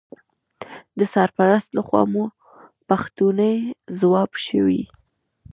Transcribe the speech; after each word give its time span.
د 0.97 0.99
سرپرست 1.13 1.69
لخوا 1.77 2.01
مو 2.11 2.23
پوښتنې 2.87 3.53
ځواب 3.99 4.31
شوې. 4.45 4.81